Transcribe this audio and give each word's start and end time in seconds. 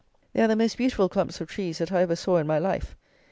They 0.33 0.41
are 0.41 0.47
the 0.47 0.55
most 0.55 0.77
beautiful 0.79 1.09
clumps 1.09 1.41
of 1.41 1.47
trees 1.47 1.77
that 1.77 1.91
I 1.91 2.01
ever 2.01 2.15
saw 2.15 2.37
in 2.37 2.47
my 2.47 2.57
life. 2.57 2.95